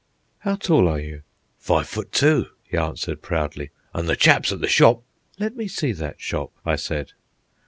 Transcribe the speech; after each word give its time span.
"How 0.39 0.55
tall 0.55 0.87
are 0.87 0.99
you?" 0.99 1.21
"Five 1.59 1.87
foot 1.87 2.11
two," 2.11 2.47
he 2.63 2.75
answered 2.75 3.21
proudly; 3.21 3.69
"an' 3.93 4.07
the 4.07 4.15
chaps 4.15 4.51
at 4.51 4.59
the 4.59 4.67
shop..." 4.67 5.03
"Let 5.37 5.55
me 5.55 5.67
see 5.67 5.91
that 5.91 6.19
shop," 6.19 6.51
I 6.65 6.75
said. 6.77 7.11